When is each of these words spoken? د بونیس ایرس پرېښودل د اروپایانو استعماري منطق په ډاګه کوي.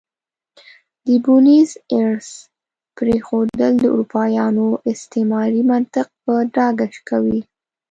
د 1.05 1.07
بونیس 1.23 1.71
ایرس 1.91 2.29
پرېښودل 2.97 3.73
د 3.79 3.85
اروپایانو 3.93 4.67
استعماري 4.91 5.61
منطق 5.71 6.07
په 6.23 6.33
ډاګه 6.55 6.87
کوي. 7.09 7.39